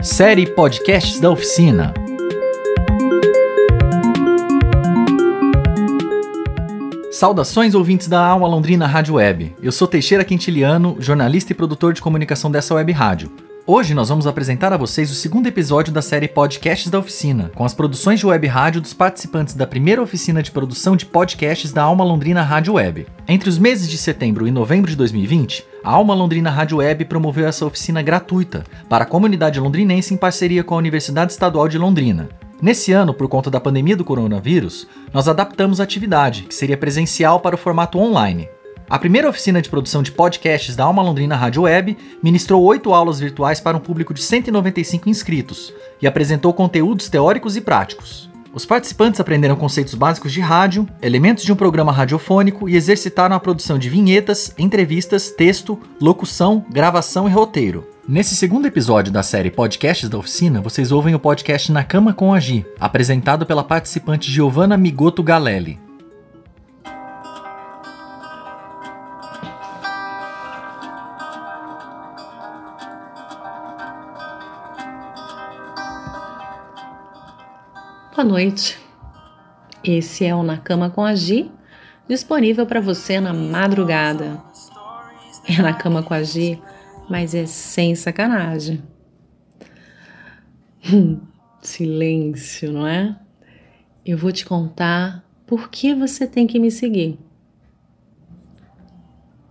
[0.00, 1.92] Série Podcasts da Oficina.
[7.10, 9.56] Saudações ouvintes da Alma Londrina Rádio Web.
[9.60, 13.32] Eu sou Teixeira Quintiliano, jornalista e produtor de comunicação dessa web rádio.
[13.66, 17.66] Hoje nós vamos apresentar a vocês o segundo episódio da série Podcasts da Oficina, com
[17.66, 21.82] as produções de web rádio dos participantes da primeira oficina de produção de podcasts da
[21.82, 23.06] Alma Londrina Rádio Web.
[23.28, 27.48] Entre os meses de setembro e novembro de 2020, a Alma Londrina Rádio Web promoveu
[27.48, 32.28] essa oficina gratuita para a comunidade londrinense em parceria com a Universidade Estadual de Londrina.
[32.60, 37.40] Nesse ano, por conta da pandemia do coronavírus, nós adaptamos a atividade, que seria presencial,
[37.40, 38.50] para o formato online.
[38.86, 43.18] A primeira oficina de produção de podcasts da Alma Londrina Rádio Web ministrou oito aulas
[43.18, 48.28] virtuais para um público de 195 inscritos e apresentou conteúdos teóricos e práticos.
[48.58, 53.38] Os participantes aprenderam conceitos básicos de rádio, elementos de um programa radiofônico e exercitaram a
[53.38, 57.86] produção de vinhetas, entrevistas, texto, locução, gravação e roteiro.
[58.08, 62.34] Nesse segundo episódio da série Podcasts da Oficina, vocês ouvem o podcast Na Cama com
[62.34, 65.78] a Gi, apresentado pela participante Giovanna Migoto Galelli.
[78.18, 78.76] Boa noite.
[79.84, 81.48] Esse é o Na Cama com a Gi,
[82.08, 84.42] disponível para você na madrugada.
[85.48, 86.60] É na cama com a Gi,
[87.08, 88.82] mas é sem sacanagem.
[90.92, 91.20] Hum,
[91.62, 93.16] silêncio, não é?
[94.04, 97.20] Eu vou te contar por que você tem que me seguir.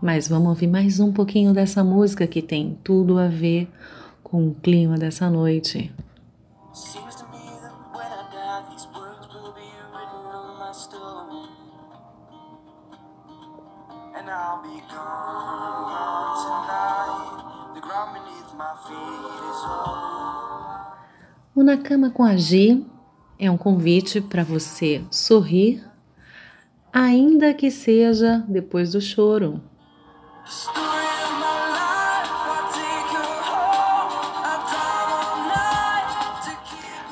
[0.00, 3.68] Mas vamos ouvir mais um pouquinho dessa música que tem tudo a ver
[4.22, 5.92] com o clima dessa noite.
[21.54, 22.82] O Na Cama com a G
[23.38, 25.84] é um convite para você sorrir,
[26.92, 29.60] ainda que seja depois do choro.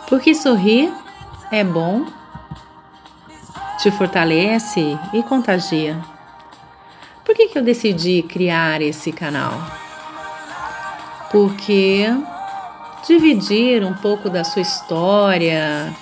[0.09, 0.93] Porque sorrir
[1.51, 2.07] é bom,
[3.79, 6.01] te fortalece e contagia.
[7.31, 9.53] Por que, que eu decidi criar esse canal?
[11.31, 12.07] Porque
[13.07, 15.95] dividir um pouco da sua história,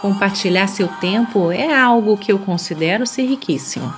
[0.00, 3.94] compartilhar seu tempo é algo que eu considero ser riquíssimo.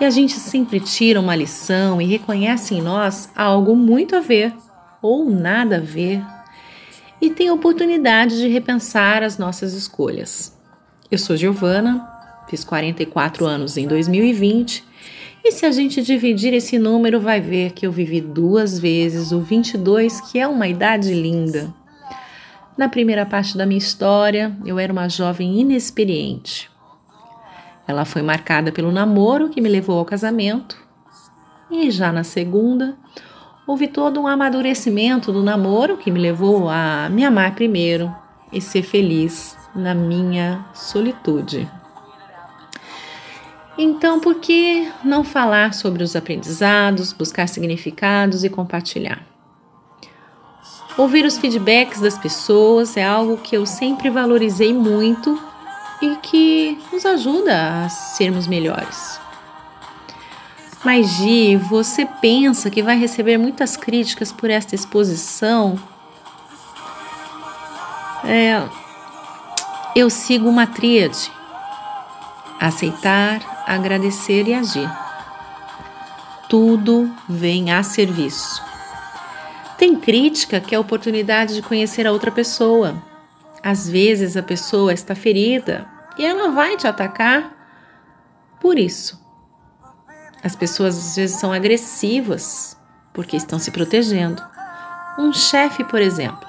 [0.00, 4.52] E a gente sempre tira uma lição e reconhece em nós algo muito a ver
[5.00, 6.20] ou nada a ver
[7.20, 10.58] e tem a oportunidade de repensar as nossas escolhas.
[11.08, 12.11] Eu sou Giovana,
[12.48, 14.92] fiz 44 anos em 2020
[15.44, 19.40] e se a gente dividir esse número, vai ver que eu vivi duas vezes o
[19.40, 21.74] 22, que é uma idade linda.
[22.78, 26.70] Na primeira parte da minha história, eu era uma jovem inexperiente.
[27.88, 30.76] Ela foi marcada pelo namoro que me levou ao casamento.
[31.68, 32.96] E já na segunda,
[33.66, 38.14] houve todo um amadurecimento do namoro que me levou a me amar primeiro
[38.52, 41.68] e ser feliz na minha solitude.
[43.76, 49.24] Então, por que não falar sobre os aprendizados, buscar significados e compartilhar?
[50.96, 55.40] Ouvir os feedbacks das pessoas é algo que eu sempre valorizei muito
[56.02, 59.18] e que nos ajuda a sermos melhores.
[60.84, 65.78] Mas, Gi, você pensa que vai receber muitas críticas por esta exposição?
[68.24, 68.62] É,
[69.94, 71.30] eu sigo uma tríade:
[72.68, 74.88] aceitar, agradecer e agir.
[76.48, 78.62] Tudo vem a serviço.
[79.76, 83.02] Tem crítica que é a oportunidade de conhecer a outra pessoa.
[83.62, 87.52] Às vezes a pessoa está ferida e ela vai te atacar
[88.60, 89.20] por isso.
[90.44, 92.76] As pessoas às vezes são agressivas
[93.12, 94.42] porque estão se protegendo.
[95.18, 96.48] Um chefe, por exemplo,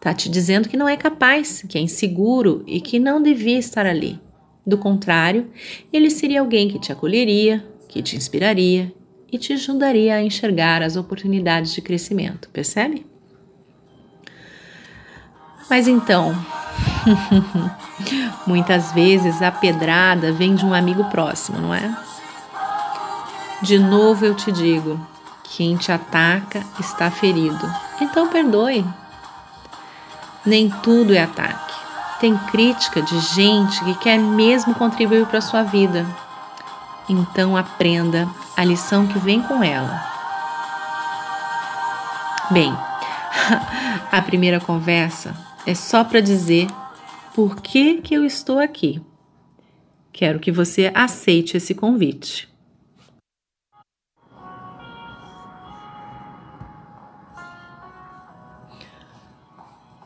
[0.00, 3.84] está te dizendo que não é capaz, que é inseguro e que não devia estar
[3.84, 4.18] ali.
[4.66, 5.50] Do contrário,
[5.92, 8.90] ele seria alguém que te acolheria, que te inspiraria
[9.30, 13.06] e te ajudaria a enxergar as oportunidades de crescimento, percebe?
[15.68, 16.34] Mas então,
[18.46, 21.94] muitas vezes a pedrada vem de um amigo próximo, não é?
[23.60, 24.98] De novo eu te digo:
[25.44, 27.70] quem te ataca está ferido.
[28.00, 28.82] Então perdoe.
[30.44, 31.74] Nem tudo é ataque.
[32.20, 36.06] Tem crítica de gente que quer mesmo contribuir para a sua vida.
[37.08, 40.02] Então aprenda a lição que vem com ela.
[42.50, 42.76] Bem,
[44.10, 45.34] a primeira conversa
[45.66, 46.66] é só para dizer
[47.34, 49.00] por que, que eu estou aqui.
[50.12, 52.49] Quero que você aceite esse convite.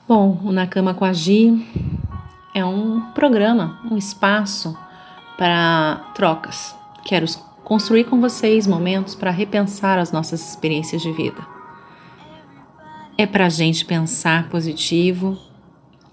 [0.06, 1.66] Bom, o Na Cama com a Gi
[2.54, 4.76] é um programa, um espaço
[5.38, 6.76] para trocas.
[7.06, 7.24] Quero
[7.64, 11.40] construir com vocês momentos para repensar as nossas experiências de vida.
[13.16, 15.38] É para a gente pensar positivo,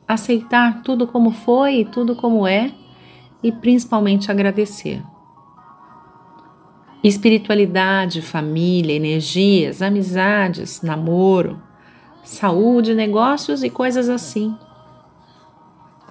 [0.07, 2.71] aceitar tudo como foi tudo como é
[3.43, 5.03] e principalmente agradecer.
[7.03, 11.61] Espiritualidade, família, energias, amizades, namoro,
[12.23, 14.55] saúde, negócios e coisas assim.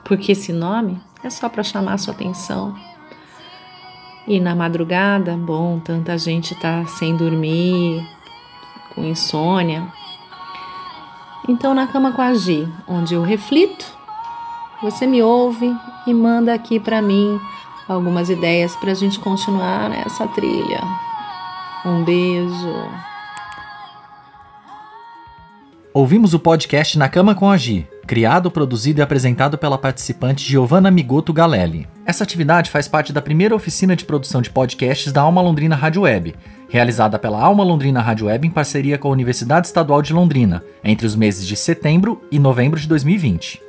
[0.05, 2.75] Porque esse nome é só para chamar sua atenção.
[4.27, 8.07] E na madrugada, bom, tanta gente tá sem dormir,
[8.95, 9.91] com insônia,
[11.51, 13.85] então, na cama com a Gi, onde eu reflito,
[14.81, 15.75] você me ouve
[16.07, 17.41] e manda aqui para mim
[17.89, 20.81] algumas ideias para a gente continuar nessa trilha.
[21.85, 23.10] Um beijo.
[25.93, 30.89] Ouvimos o podcast Na Cama com a Gi, criado, produzido e apresentado pela participante Giovanna
[30.89, 31.89] Migoto Galelli.
[32.07, 36.03] Essa atividade faz parte da primeira oficina de produção de podcasts da Alma Londrina Rádio
[36.03, 36.37] Web,
[36.69, 41.09] realizada pela Alma Londrina Rádio Web em parceria com a Universidade Estadual de Londrina, entre
[41.09, 43.61] os meses de setembro e novembro de 2020.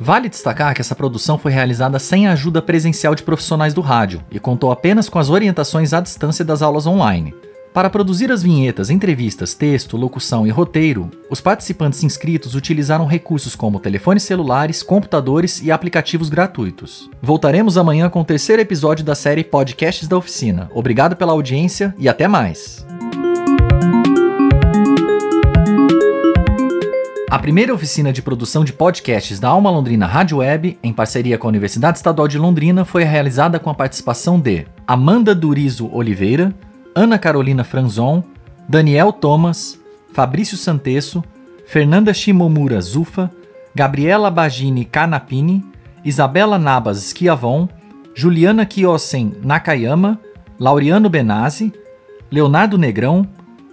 [0.00, 4.22] Vale destacar que essa produção foi realizada sem a ajuda presencial de profissionais do rádio
[4.30, 7.34] e contou apenas com as orientações à distância das aulas online.
[7.76, 13.78] Para produzir as vinhetas, entrevistas, texto, locução e roteiro, os participantes inscritos utilizaram recursos como
[13.78, 17.10] telefones celulares, computadores e aplicativos gratuitos.
[17.20, 20.70] Voltaremos amanhã com o terceiro episódio da série Podcasts da Oficina.
[20.72, 22.86] Obrigado pela audiência e até mais!
[27.28, 31.46] A primeira oficina de produção de podcasts da Alma Londrina Rádio Web, em parceria com
[31.46, 36.54] a Universidade Estadual de Londrina, foi realizada com a participação de Amanda Durizo Oliveira,
[36.98, 38.24] Ana Carolina Franzon,
[38.66, 39.78] Daniel Thomas,
[40.14, 41.22] Fabrício Santesso,
[41.66, 43.30] Fernanda Shimomura Zufa,
[43.74, 45.62] Gabriela Bagini Canapini,
[46.02, 47.68] Isabela Nabas Schiavon,
[48.14, 50.18] Juliana Kiosen Nakayama,
[50.58, 51.70] Laureano Benazzi,
[52.30, 53.28] Leonardo Negrão,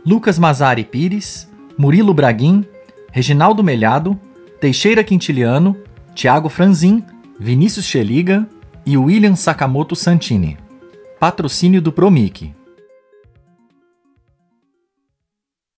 [0.06, 2.66] Lucas Mazari Pires, Murilo Braguin,
[3.10, 4.20] Reginaldo Melhado,
[4.60, 5.78] Teixeira Quintiliano,
[6.14, 7.06] Tiago Franzin,
[7.40, 8.46] Vinícius Cheliga
[8.86, 10.58] e William Sakamoto Santini.
[11.22, 12.54] Patrocínio do Promic.